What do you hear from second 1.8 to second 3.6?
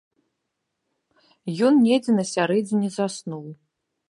недзе на сярэдзіне заснуў.